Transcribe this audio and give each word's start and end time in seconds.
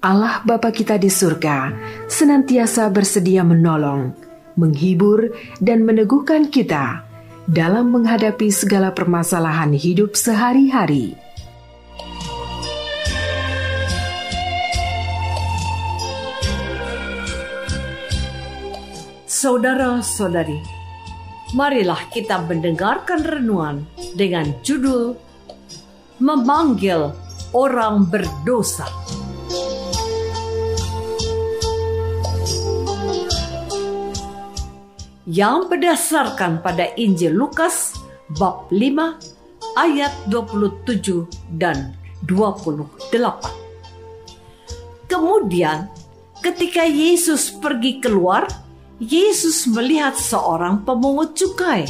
Allah 0.00 0.40
Bapa 0.48 0.72
kita 0.72 0.96
di 0.96 1.12
surga 1.12 1.76
senantiasa 2.08 2.88
bersedia 2.88 3.44
menolong, 3.44 4.16
menghibur, 4.56 5.28
dan 5.60 5.84
meneguhkan 5.84 6.48
kita 6.48 7.04
dalam 7.44 7.92
menghadapi 7.92 8.48
segala 8.48 8.96
permasalahan 8.96 9.76
hidup 9.76 10.16
sehari-hari. 10.16 11.20
Saudara-saudari, 19.28 20.64
marilah 21.52 22.08
kita 22.08 22.40
mendengarkan 22.48 23.20
renungan 23.20 23.84
dengan 24.16 24.48
judul 24.64 25.12
Memanggil 26.16 27.12
Orang 27.52 28.08
Berdosa. 28.08 29.19
Yang 35.30 35.70
berdasarkan 35.70 36.58
pada 36.58 36.90
Injil 36.98 37.38
Lukas 37.38 37.94
bab 38.34 38.66
5 38.74 39.78
ayat 39.78 40.10
27 40.26 41.30
dan 41.54 41.94
28. 42.26 42.98
Kemudian 45.06 45.86
ketika 46.42 46.82
Yesus 46.82 47.54
pergi 47.54 48.02
keluar, 48.02 48.50
Yesus 48.98 49.70
melihat 49.70 50.18
seorang 50.18 50.82
pemungut 50.82 51.38
cukai 51.38 51.86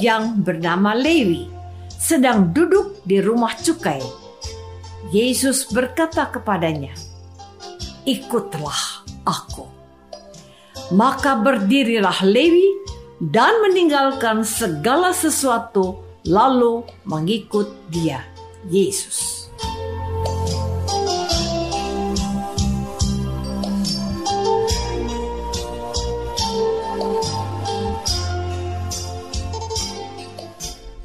yang 0.00 0.40
bernama 0.40 0.96
Lewi 0.96 1.52
sedang 2.00 2.48
duduk 2.48 3.04
di 3.04 3.20
rumah 3.20 3.52
cukai. 3.60 4.00
Yesus 5.12 5.68
berkata 5.68 6.32
kepadanya, 6.32 6.96
"Ikutlah 8.08 9.04
aku." 9.28 9.79
Maka 10.90 11.38
berdirilah 11.38 12.26
Lewi 12.26 12.66
dan 13.22 13.62
meninggalkan 13.62 14.42
segala 14.42 15.14
sesuatu 15.14 16.02
lalu 16.26 16.82
mengikut 17.06 17.70
dia, 17.86 18.26
Yesus. 18.66 19.46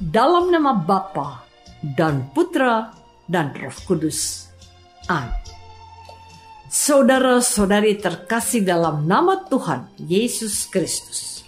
Dalam 0.02 0.50
nama 0.50 0.74
Bapa 0.74 1.46
dan 1.94 2.26
Putra 2.34 2.90
dan 3.30 3.54
Roh 3.54 3.78
Kudus. 3.86 4.50
Amin. 5.12 5.45
Saudara-saudari 6.76 7.96
terkasih 8.04 8.68
dalam 8.68 9.08
nama 9.08 9.48
Tuhan 9.48 9.96
Yesus 9.96 10.68
Kristus. 10.68 11.48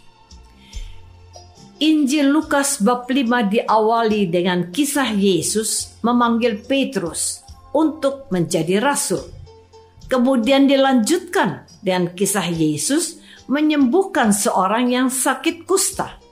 Injil 1.83 2.31
Lukas 2.31 2.79
bab 2.79 3.11
5 3.11 3.27
diawali 3.51 4.31
dengan 4.31 4.71
kisah 4.71 5.11
Yesus 5.11 5.99
memanggil 5.99 6.63
Petrus 6.63 7.43
untuk 7.75 8.31
menjadi 8.31 8.79
rasul. 8.79 9.19
Kemudian 10.07 10.63
dilanjutkan 10.63 11.67
dengan 11.83 12.15
kisah 12.15 12.47
Yesus 12.47 13.19
menyembuhkan 13.51 14.31
seorang 14.31 14.95
yang 14.95 15.11
sakit 15.11 15.67
kusta. 15.67 16.23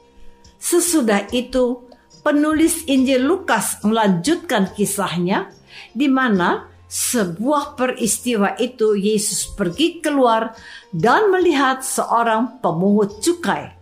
Sesudah 0.55 1.27
itu, 1.35 1.83
penulis 2.23 2.87
Injil 2.87 3.27
Lukas 3.27 3.75
melanjutkan 3.83 4.71
kisahnya 4.71 5.51
di 5.91 6.07
mana 6.07 6.71
sebuah 6.85 7.73
peristiwa 7.73 8.53
itu 8.61 8.93
Yesus 8.93 9.49
pergi 9.57 9.99
keluar 9.99 10.53
dan 10.93 11.33
melihat 11.33 11.81
seorang 11.81 12.61
pemungut 12.61 13.19
cukai 13.19 13.73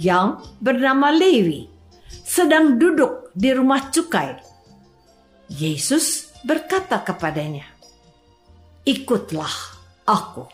yang 0.00 0.42
bernama 0.58 1.14
Lewi 1.14 1.70
sedang 2.26 2.78
duduk 2.78 3.30
di 3.34 3.50
rumah 3.54 3.90
cukai. 3.90 4.38
Yesus 5.50 6.30
berkata 6.46 7.02
kepadanya, 7.02 7.66
"Ikutlah 8.86 9.54
aku." 10.06 10.46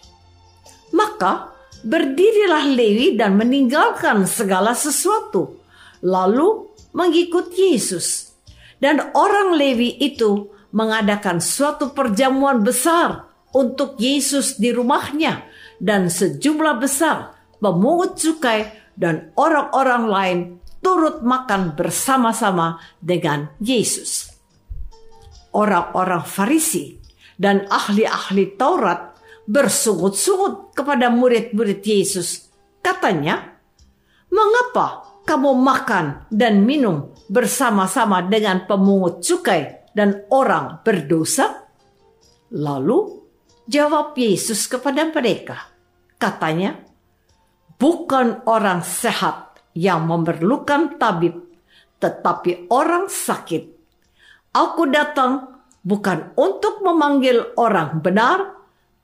Maka 0.97 1.53
berdirilah 1.84 2.65
Lewi 2.73 3.15
dan 3.21 3.37
meninggalkan 3.37 4.25
segala 4.25 4.73
sesuatu, 4.73 5.61
lalu 6.01 6.73
mengikut 6.97 7.53
Yesus. 7.53 8.33
Dan 8.81 9.13
orang 9.13 9.57
Lewi 9.57 10.01
itu 10.01 10.56
mengadakan 10.76 11.41
suatu 11.41 11.97
perjamuan 11.97 12.60
besar 12.60 13.32
untuk 13.56 13.97
Yesus 13.97 14.60
di 14.60 14.69
rumahnya 14.76 15.48
dan 15.81 16.12
sejumlah 16.12 16.76
besar 16.76 17.32
pemungut 17.56 18.20
cukai 18.20 18.92
dan 18.92 19.32
orang-orang 19.41 20.04
lain 20.04 20.38
turut 20.84 21.25
makan 21.25 21.72
bersama-sama 21.72 22.76
dengan 23.00 23.48
Yesus. 23.56 24.28
Orang-orang 25.56 26.20
Farisi 26.28 27.00
dan 27.41 27.65
ahli-ahli 27.72 28.60
Taurat 28.60 29.16
bersungut-sungut 29.48 30.76
kepada 30.76 31.09
murid-murid 31.09 31.81
Yesus. 31.81 32.53
Katanya, 32.84 33.56
"Mengapa 34.28 35.16
kamu 35.25 35.56
makan 35.56 36.28
dan 36.28 36.69
minum 36.69 37.16
bersama-sama 37.32 38.20
dengan 38.20 38.69
pemungut 38.69 39.25
cukai 39.25 39.85
dan 39.97 40.29
orang 40.29 40.84
berdosa? 40.84 41.65
Lalu 42.53 43.25
jawab 43.65 44.12
Yesus 44.12 44.69
kepada 44.69 45.09
mereka, 45.09 45.73
katanya, 46.21 46.77
bukan 47.81 48.45
orang 48.45 48.84
sehat 48.84 49.65
yang 49.73 50.05
memerlukan 50.05 51.01
tabib, 51.01 51.49
tetapi 51.97 52.69
orang 52.69 53.09
sakit. 53.09 53.65
Aku 54.53 54.89
datang 54.93 55.65
bukan 55.81 56.37
untuk 56.37 56.84
memanggil 56.84 57.57
orang 57.57 58.01
benar, 58.04 58.53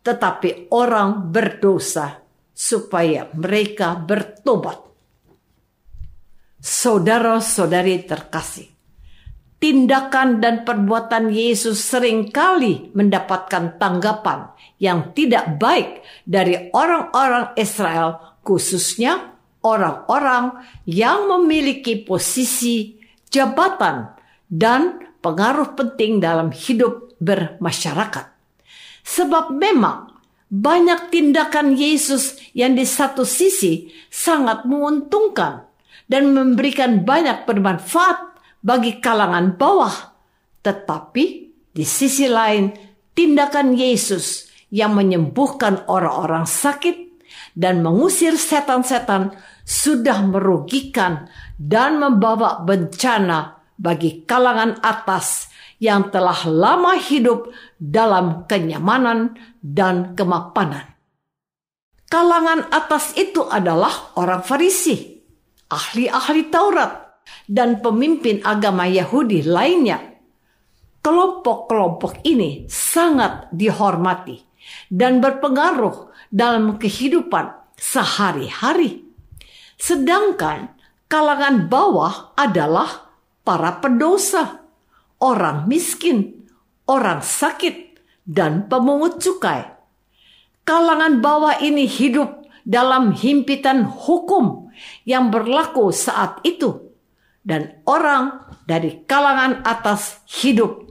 tetapi 0.05 0.73
orang 0.73 1.33
berdosa, 1.33 2.21
supaya 2.53 3.33
mereka 3.33 3.97
bertobat. 3.97 4.81
Saudara-saudari 6.63 8.07
terkasih, 8.07 8.71
tindakan 9.63 10.43
dan 10.43 10.67
perbuatan 10.67 11.31
Yesus 11.31 11.87
sering 11.87 12.35
kali 12.35 12.91
mendapatkan 12.99 13.79
tanggapan 13.79 14.51
yang 14.83 15.15
tidak 15.15 15.63
baik 15.63 16.03
dari 16.27 16.75
orang-orang 16.75 17.55
Israel, 17.55 18.19
khususnya 18.43 19.39
orang-orang 19.63 20.67
yang 20.83 21.31
memiliki 21.31 22.03
posisi, 22.03 22.99
jabatan, 23.31 24.11
dan 24.51 24.99
pengaruh 25.23 25.79
penting 25.79 26.19
dalam 26.19 26.51
hidup 26.51 27.15
bermasyarakat. 27.23 28.35
Sebab 29.07 29.55
memang 29.55 30.11
banyak 30.51 31.15
tindakan 31.15 31.79
Yesus 31.79 32.43
yang 32.51 32.75
di 32.75 32.83
satu 32.83 33.23
sisi 33.23 33.95
sangat 34.11 34.67
menguntungkan 34.67 35.71
dan 36.11 36.35
memberikan 36.35 37.07
banyak 37.07 37.47
bermanfaat 37.47 38.32
bagi 38.63 39.03
kalangan 39.03 39.59
bawah, 39.59 39.95
tetapi 40.63 41.53
Di 41.73 41.89
sisi 41.89 42.29
lain, 42.29 42.69
tindakan 43.17 43.73
Yesus 43.73 44.53
yang 44.69 44.93
menyembuhkan 44.93 45.89
orang-orang 45.89 46.45
sakit 46.45 47.25
dan 47.57 47.81
mengusir 47.81 48.37
setan-setan 48.37 49.33
sudah 49.65 50.21
merugikan 50.21 51.33
dan 51.57 51.97
membawa 51.97 52.61
bencana 52.61 53.57
bagi 53.81 54.29
kalangan 54.29 54.85
atas 54.85 55.49
yang 55.81 56.13
telah 56.13 56.45
lama 56.45 56.95
hidup 57.01 57.49
dalam 57.81 58.45
kenyamanan 58.45 59.35
dan 59.65 60.13
kemapanan. 60.13 60.93
Kalangan 62.13 62.69
atas 62.69 63.17
itu 63.17 63.49
adalah 63.49 64.13
orang 64.21 64.45
Farisi, 64.45 65.17
ahli-ahli 65.73 66.53
Taurat, 66.53 67.02
dan 67.47 67.83
pemimpin 67.83 68.41
agama 68.43 68.87
Yahudi 68.87 69.43
lainnya. 69.47 69.99
Kelompok-kelompok 71.03 72.23
ini 72.23 72.71
sangat 72.71 73.51
dihormati 73.51 74.39
dan 74.87 75.19
berpengaruh 75.19 76.15
dalam 76.31 76.79
kehidupan 76.79 77.51
sehari-hari. 77.75 79.03
Sedangkan 79.75 80.71
kalangan 81.11 81.67
bawah 81.67 82.31
adalah 82.39 83.11
para 83.43 83.83
pendosa, 83.83 84.63
orang 85.19 85.67
miskin, 85.67 86.47
orang 86.87 87.19
sakit, 87.19 87.99
dan 88.23 88.71
pemungut 88.71 89.19
cukai. 89.19 89.67
Kalangan 90.63 91.19
bawah 91.19 91.59
ini 91.59 91.91
hidup 91.91 92.47
dalam 92.63 93.11
himpitan 93.11 93.83
hukum 93.83 94.71
yang 95.03 95.35
berlaku 95.35 95.91
saat 95.91 96.39
itu, 96.47 96.92
dan 97.43 97.83
orang 97.85 98.47
dari 98.65 99.03
kalangan 99.07 99.67
atas 99.67 100.23
hidup 100.31 100.91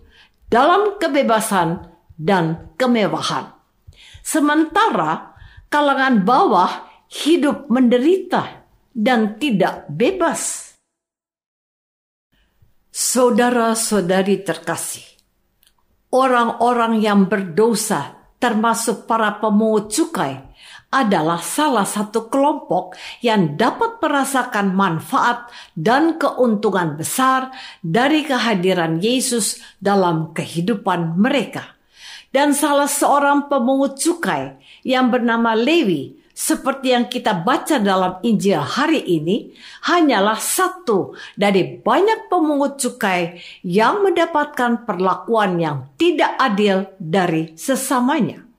dalam 0.52 1.00
kebebasan 1.00 1.88
dan 2.20 2.76
kemewahan. 2.76 3.56
Sementara 4.22 5.34
kalangan 5.72 6.22
bawah 6.28 6.72
hidup 7.08 7.72
menderita 7.72 8.68
dan 8.92 9.40
tidak 9.40 9.88
bebas. 9.88 10.76
Saudara-saudari 12.92 14.44
terkasih, 14.44 15.08
orang-orang 16.12 17.00
yang 17.00 17.32
berdosa, 17.32 18.20
termasuk 18.36 19.08
para 19.08 19.40
pemungut 19.40 19.88
cukai, 19.88 20.51
adalah 20.92 21.40
salah 21.40 21.88
satu 21.88 22.28
kelompok 22.28 23.00
yang 23.24 23.56
dapat 23.56 23.98
merasakan 24.04 24.76
manfaat 24.76 25.48
dan 25.74 26.20
keuntungan 26.20 27.00
besar 27.00 27.50
dari 27.80 28.28
kehadiran 28.28 29.00
Yesus 29.00 29.64
dalam 29.80 30.36
kehidupan 30.36 31.16
mereka. 31.16 31.80
Dan 32.32 32.52
salah 32.52 32.88
seorang 32.88 33.48
pemungut 33.48 34.00
cukai 34.00 34.60
yang 34.84 35.12
bernama 35.12 35.56
Lewi 35.56 36.22
seperti 36.42 36.96
yang 36.96 37.06
kita 37.06 37.38
baca 37.44 37.78
dalam 37.78 38.18
Injil 38.26 38.58
hari 38.58 39.04
ini, 39.04 39.54
hanyalah 39.86 40.40
satu 40.40 41.14
dari 41.38 41.78
banyak 41.78 42.32
pemungut 42.32 42.82
cukai 42.82 43.38
yang 43.62 44.02
mendapatkan 44.02 44.88
perlakuan 44.88 45.60
yang 45.62 45.78
tidak 46.02 46.34
adil 46.42 46.90
dari 46.98 47.54
sesamanya. 47.54 48.51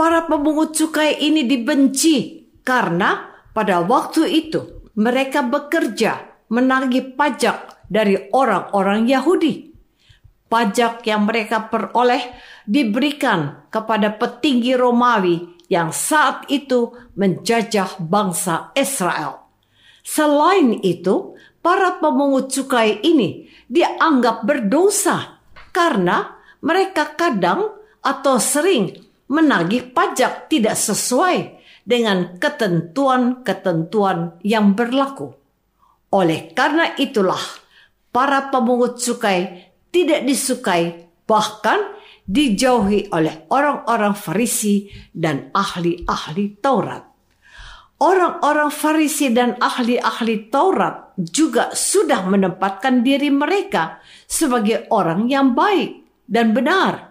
Para 0.00 0.24
pemungut 0.24 0.72
cukai 0.72 1.20
ini 1.20 1.44
dibenci 1.44 2.48
karena 2.64 3.36
pada 3.52 3.84
waktu 3.84 4.32
itu 4.32 4.88
mereka 4.96 5.44
bekerja 5.44 6.40
menagih 6.48 7.12
pajak 7.20 7.84
dari 7.84 8.16
orang-orang 8.32 9.04
Yahudi. 9.04 9.76
Pajak 10.48 11.04
yang 11.04 11.28
mereka 11.28 11.68
peroleh 11.68 12.32
diberikan 12.64 13.68
kepada 13.68 14.16
petinggi 14.16 14.72
Romawi 14.72 15.68
yang 15.68 15.92
saat 15.92 16.48
itu 16.48 16.96
menjajah 17.20 18.00
bangsa 18.00 18.72
Israel. 18.72 19.52
Selain 20.00 20.80
itu, 20.80 21.36
para 21.60 22.00
pemungut 22.00 22.48
cukai 22.48 23.04
ini 23.04 23.52
dianggap 23.68 24.48
berdosa 24.48 25.44
karena 25.76 26.40
mereka 26.64 27.12
kadang 27.20 27.76
atau 28.00 28.40
sering 28.40 29.09
menagih 29.30 29.94
pajak 29.94 30.50
tidak 30.50 30.74
sesuai 30.74 31.62
dengan 31.86 32.36
ketentuan-ketentuan 32.42 34.42
yang 34.42 34.74
berlaku. 34.74 35.32
Oleh 36.10 36.50
karena 36.50 36.98
itulah, 36.98 37.40
para 38.10 38.50
pemungut 38.50 38.98
cukai 38.98 39.70
tidak 39.94 40.26
disukai, 40.26 41.06
bahkan 41.24 41.94
dijauhi 42.26 43.10
oleh 43.14 43.46
orang-orang 43.50 44.18
Farisi 44.18 44.90
dan 45.14 45.54
ahli-ahli 45.54 46.58
Taurat. 46.58 47.06
Orang-orang 48.00 48.72
Farisi 48.72 49.30
dan 49.30 49.54
ahli-ahli 49.60 50.50
Taurat 50.50 51.10
juga 51.20 51.70
sudah 51.74 52.24
menempatkan 52.26 53.04
diri 53.04 53.28
mereka 53.28 54.00
sebagai 54.24 54.88
orang 54.90 55.28
yang 55.30 55.52
baik 55.52 56.24
dan 56.24 56.56
benar. 56.56 57.09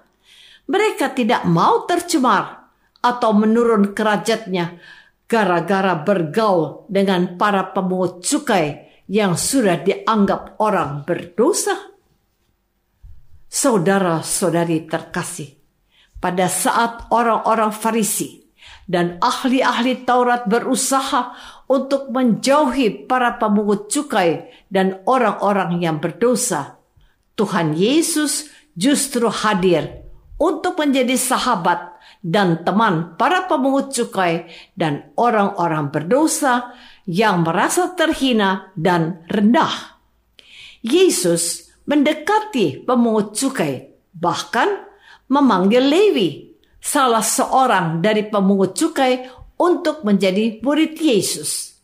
Mereka 0.69 1.17
tidak 1.17 1.49
mau 1.49 1.89
tercemar 1.89 2.69
atau 3.01 3.33
menurun 3.33 3.97
kerajatnya 3.97 4.77
gara-gara 5.25 5.97
bergaul 5.97 6.85
dengan 6.85 7.37
para 7.41 7.73
pemungut 7.73 8.21
cukai 8.21 8.89
yang 9.09 9.33
sudah 9.33 9.81
dianggap 9.81 10.61
orang 10.61 11.01
berdosa. 11.05 11.73
Saudara-saudari 13.49 14.85
terkasih, 14.85 15.57
pada 16.21 16.45
saat 16.45 17.09
orang-orang 17.09 17.73
Farisi 17.73 18.45
dan 18.85 19.17
ahli-ahli 19.17 20.05
Taurat 20.05 20.45
berusaha 20.45 21.33
untuk 21.65 22.13
menjauhi 22.13 23.09
para 23.09 23.41
pemungut 23.41 23.89
cukai 23.89 24.53
dan 24.69 25.01
orang-orang 25.09 25.81
yang 25.81 25.97
berdosa, 25.97 26.77
Tuhan 27.33 27.73
Yesus 27.73 28.53
justru 28.77 29.33
hadir 29.33 30.08
untuk 30.39 30.79
menjadi 30.79 31.19
sahabat 31.19 31.99
dan 32.23 32.63
teman 32.63 33.15
para 33.19 33.45
pemungut 33.45 33.91
cukai 33.91 34.47
dan 34.75 35.11
orang-orang 35.19 35.91
berdosa 35.91 36.73
yang 37.03 37.43
merasa 37.43 37.93
terhina 37.93 38.71
dan 38.75 39.23
rendah. 39.27 39.99
Yesus 40.79 41.75
mendekati 41.83 42.87
pemungut 42.87 43.35
cukai, 43.35 43.91
bahkan 44.15 44.87
memanggil 45.27 45.83
Lewi, 45.83 46.55
salah 46.79 47.23
seorang 47.23 47.99
dari 47.99 48.27
pemungut 48.31 48.79
cukai 48.79 49.27
untuk 49.59 50.07
menjadi 50.07 50.63
murid 50.63 50.95
Yesus. 50.95 51.75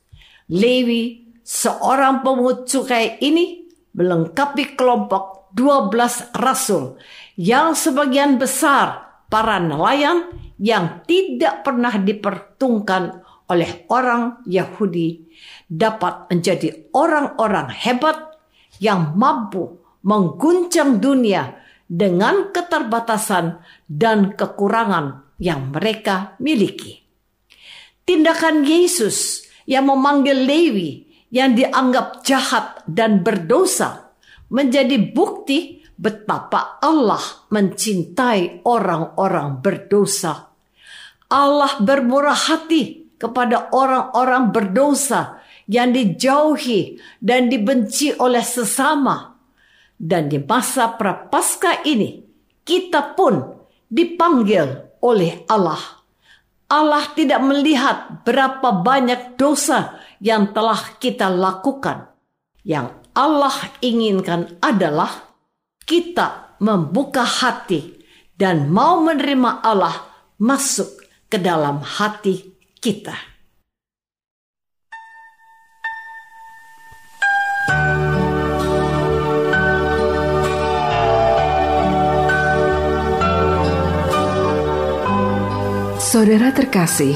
Lewi, 0.48 1.36
seorang 1.44 2.24
pemungut 2.24 2.70
cukai 2.70 3.20
ini 3.20 3.68
melengkapi 3.91 4.77
kelompok 4.80 5.45
12 5.56 6.36
rasul 6.36 7.00
yang 7.40 7.72
sebagian 7.72 8.36
besar 8.36 9.24
para 9.32 9.56
nelayan 9.64 10.36
yang 10.60 11.08
tidak 11.08 11.64
pernah 11.64 11.96
dipertungkan 11.96 13.24
oleh 13.48 13.88
orang 13.88 14.44
Yahudi 14.44 15.32
dapat 15.72 16.28
menjadi 16.28 16.92
orang-orang 16.92 17.72
hebat 17.72 18.36
yang 18.84 19.16
mampu 19.16 19.80
mengguncang 20.04 21.00
dunia 21.00 21.56
dengan 21.86 22.52
keterbatasan 22.52 23.62
dan 23.88 24.34
kekurangan 24.34 25.26
yang 25.40 25.72
mereka 25.72 26.36
miliki. 26.42 27.06
Tindakan 28.06 28.66
Yesus 28.66 29.50
yang 29.66 29.90
memanggil 29.90 30.46
Lewi 30.46 31.10
yang 31.34 31.58
dianggap 31.58 32.22
jahat 32.22 32.86
dan 32.86 33.26
berdosa 33.26 34.05
menjadi 34.52 34.98
bukti 35.14 35.86
betapa 35.96 36.78
Allah 36.84 37.22
mencintai 37.50 38.66
orang-orang 38.68 39.64
berdosa. 39.64 40.52
Allah 41.32 41.82
bermurah 41.82 42.38
hati 42.38 43.16
kepada 43.18 43.74
orang-orang 43.74 44.52
berdosa 44.54 45.42
yang 45.66 45.96
dijauhi 45.96 47.02
dan 47.18 47.50
dibenci 47.50 48.14
oleh 48.22 48.46
sesama 48.46 49.36
dan 49.96 50.28
di 50.28 50.44
masa 50.44 50.92
prapaskah 50.92 51.88
ini, 51.88 52.20
kita 52.68 53.16
pun 53.16 53.40
dipanggil 53.88 55.00
oleh 55.00 55.48
Allah. 55.48 55.80
Allah 56.66 57.06
tidak 57.16 57.40
melihat 57.46 58.25
berapa 58.28 58.84
banyak 58.84 59.40
dosa 59.40 59.96
yang 60.20 60.52
telah 60.52 60.98
kita 61.00 61.32
lakukan. 61.32 62.12
Yang 62.66 63.05
Allah 63.15 63.55
inginkan 63.79 64.60
adalah 64.60 65.31
kita 65.88 66.60
membuka 66.60 67.24
hati 67.24 68.03
dan 68.36 68.67
mau 68.67 69.00
menerima 69.00 69.63
Allah 69.63 70.03
masuk 70.36 71.00
ke 71.31 71.39
dalam 71.39 71.79
hati 71.79 72.43
kita. 72.84 73.15
Saudara 86.03 86.51
terkasih, 86.51 87.15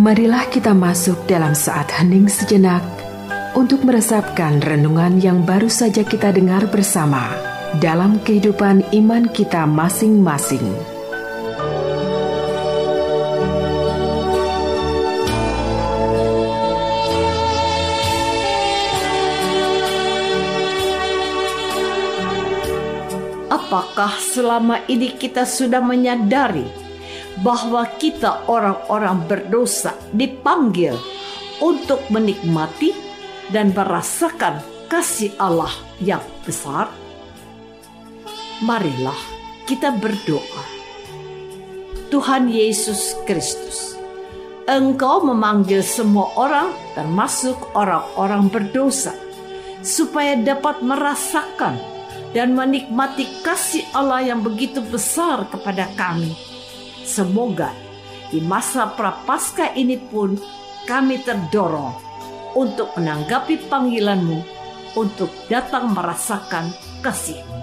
marilah 0.00 0.48
kita 0.48 0.72
masuk 0.72 1.20
dalam 1.28 1.52
saat 1.52 1.92
hening 1.92 2.28
sejenak 2.28 3.05
untuk 3.56 3.88
meresapkan 3.88 4.60
renungan 4.60 5.16
yang 5.16 5.40
baru 5.40 5.72
saja 5.72 6.04
kita 6.04 6.28
dengar 6.28 6.68
bersama 6.68 7.32
dalam 7.80 8.20
kehidupan 8.20 8.84
iman 8.92 9.24
kita 9.32 9.64
masing-masing. 9.64 10.60
Apakah 23.48 24.12
selama 24.20 24.84
ini 24.84 25.16
kita 25.16 25.48
sudah 25.48 25.80
menyadari 25.80 26.68
bahwa 27.40 27.88
kita 27.96 28.44
orang-orang 28.52 29.24
berdosa 29.24 29.96
dipanggil 30.12 30.92
untuk 31.64 32.04
menikmati 32.12 33.05
dan 33.50 33.70
merasakan 33.70 34.62
kasih 34.86 35.34
Allah 35.38 35.72
yang 36.02 36.22
besar? 36.46 36.90
Marilah 38.62 39.18
kita 39.68 39.92
berdoa. 39.92 40.64
Tuhan 42.06 42.46
Yesus 42.48 43.18
Kristus, 43.26 43.98
Engkau 44.70 45.26
memanggil 45.26 45.82
semua 45.82 46.30
orang, 46.38 46.70
termasuk 46.94 47.58
orang-orang 47.74 48.46
berdosa, 48.46 49.12
supaya 49.82 50.38
dapat 50.38 50.80
merasakan 50.86 51.76
dan 52.30 52.54
menikmati 52.54 53.26
kasih 53.42 53.82
Allah 53.90 54.22
yang 54.22 54.40
begitu 54.40 54.78
besar 54.86 55.50
kepada 55.50 55.90
kami. 55.98 56.30
Semoga 57.02 57.74
di 58.30 58.38
masa 58.42 58.86
prapaskah 58.90 59.74
ini 59.74 59.98
pun 59.98 60.38
kami 60.86 61.22
terdorong 61.22 62.05
untuk 62.56 62.96
menanggapi 62.96 63.68
panggilanmu 63.68 64.40
untuk 64.96 65.28
datang 65.52 65.92
merasakan 65.92 66.72
kasih-Mu. 67.04 67.60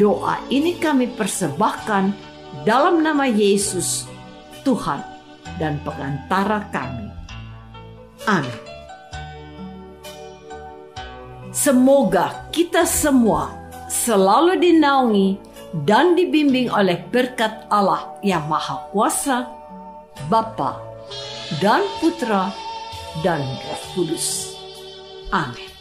Doa 0.00 0.40
ini 0.48 0.80
kami 0.80 1.12
persembahkan 1.12 2.04
dalam 2.64 3.04
nama 3.04 3.28
Yesus, 3.28 4.08
Tuhan 4.64 5.04
dan 5.60 5.78
pengantara 5.84 6.64
kami. 6.72 7.12
Amin. 8.24 8.62
Semoga 11.54 12.50
kita 12.50 12.82
semua 12.88 13.54
selalu 13.86 14.58
dinaungi 14.58 15.38
dan 15.86 16.18
dibimbing 16.18 16.66
oleh 16.72 16.98
berkat 17.12 17.70
Allah 17.70 18.18
yang 18.26 18.50
Maha 18.50 18.90
Kuasa, 18.90 19.46
Bapa 20.26 20.82
dan 21.62 21.86
Putra 22.02 22.63
dan 23.22 23.44
Roh 23.44 23.82
Kudus. 23.94 24.56
Amin. 25.30 25.74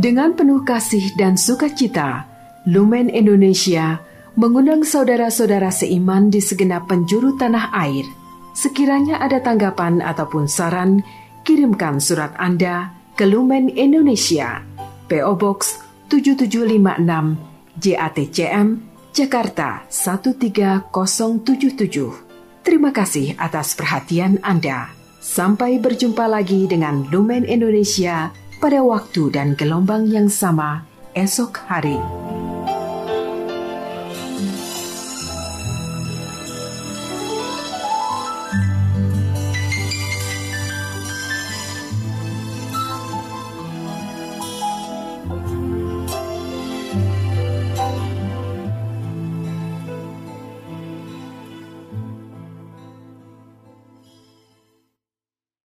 Dengan 0.00 0.32
penuh 0.32 0.64
kasih 0.64 1.12
dan 1.20 1.36
sukacita, 1.36 2.24
Lumen 2.64 3.12
Indonesia 3.12 4.00
mengundang 4.32 4.80
saudara-saudara 4.80 5.68
seiman 5.68 6.32
di 6.32 6.40
segenap 6.40 6.88
penjuru 6.88 7.36
tanah 7.36 7.68
air. 7.76 8.08
Sekiranya 8.56 9.20
ada 9.20 9.44
tanggapan 9.44 10.00
ataupun 10.00 10.48
saran, 10.48 11.04
kirimkan 11.44 12.00
surat 12.00 12.32
Anda 12.36 12.90
ke 13.16 13.24
Lumen 13.28 13.68
Indonesia, 13.72 14.62
PO 15.08 15.34
Box 15.36 15.78
7756, 16.08 17.36
JATCM, 17.76 18.80
Jakarta 19.10 19.82
13077. 19.90 22.30
Terima 22.60 22.92
kasih 22.92 23.34
atas 23.40 23.74
perhatian 23.74 24.38
Anda. 24.44 24.92
Sampai 25.20 25.76
berjumpa 25.76 26.24
lagi 26.30 26.64
dengan 26.64 27.04
Lumen 27.12 27.44
Indonesia 27.44 28.32
pada 28.60 28.80
waktu 28.80 29.32
dan 29.32 29.56
gelombang 29.56 30.08
yang 30.08 30.32
sama 30.32 30.84
esok 31.16 31.60
hari. 31.66 32.29